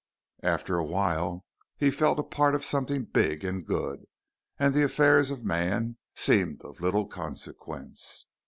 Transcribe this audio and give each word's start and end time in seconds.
After 0.41 0.79
a 0.79 0.83
while 0.83 1.45
he 1.77 1.91
felt 1.91 2.17
a 2.17 2.23
part 2.23 2.55
of 2.55 2.65
something 2.65 3.03
big 3.03 3.43
and 3.43 3.63
good, 3.63 4.07
and 4.57 4.73
the 4.73 4.81
affairs 4.83 5.29
of 5.29 5.43
man 5.45 5.97
seemed 6.15 6.63
of 6.65 6.81
little 6.81 7.05
consequence. 7.05 8.25